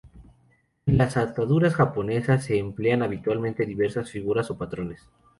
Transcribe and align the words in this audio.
En 0.87 0.97
las 0.97 1.15
ataduras 1.15 1.75
japonesas 1.75 2.43
se 2.45 2.57
emplean 2.57 3.03
habitualmente 3.03 3.67
diversas 3.67 4.09
figuras 4.09 4.49
o 4.49 4.57
patrones. 4.57 5.07